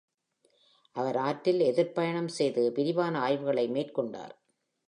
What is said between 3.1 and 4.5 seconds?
ஆய்வுகளை மேற்கொண்டார்.